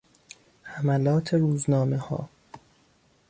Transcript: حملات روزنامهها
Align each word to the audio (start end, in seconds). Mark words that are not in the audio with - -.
حملات 0.63 1.33
روزنامهها 1.33 2.29